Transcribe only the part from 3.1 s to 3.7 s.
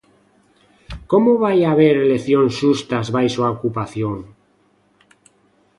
baixo a